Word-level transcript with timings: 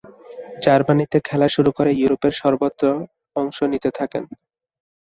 জার্মানিতে 0.63 1.17
খেলা 1.27 1.47
শুরু 1.55 1.71
করে 1.77 1.91
ইউরোপের 1.93 2.33
সর্বত্র 2.41 2.83
অংশ 3.35 3.57
নিতে 3.71 3.89
থাকেন। 3.99 4.23